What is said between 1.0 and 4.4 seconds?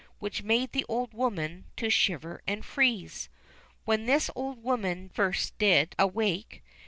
woman to shiver and freeze. When this